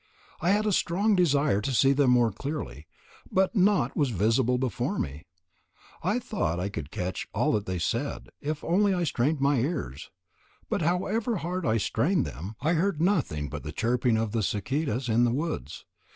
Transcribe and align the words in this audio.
I 0.41 0.49
had 0.49 0.65
a 0.65 0.71
strong 0.71 1.15
desire 1.15 1.61
to 1.61 1.71
see 1.75 1.93
them 1.93 2.09
more 2.09 2.31
clearly, 2.31 2.87
but 3.31 3.55
naught 3.55 3.95
was 3.95 4.09
visible 4.09 4.57
before 4.57 4.97
me; 4.97 5.27
I 6.01 6.17
thought 6.17 6.59
I 6.59 6.69
could 6.69 6.89
catch 6.89 7.27
all 7.35 7.51
that 7.51 7.67
they 7.67 7.77
said 7.77 8.29
if 8.39 8.63
I 8.63 8.67
only 8.67 9.05
strained 9.05 9.39
my 9.39 9.59
ears; 9.59 10.09
but 10.69 10.81
however 10.81 11.35
hard 11.35 11.67
I 11.67 11.77
strained 11.77 12.25
them, 12.25 12.55
I 12.61 12.73
heard 12.73 12.99
nothing 12.99 13.47
but 13.47 13.61
the 13.61 13.71
chirping 13.71 14.17
of 14.17 14.31
the 14.31 14.41
cicadas 14.41 15.07
in 15.07 15.23
the 15.23 15.29
woods. 15.29 15.85